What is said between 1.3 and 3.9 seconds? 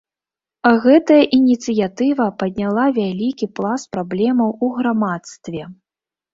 ініцыятыва падняла вялікі пласт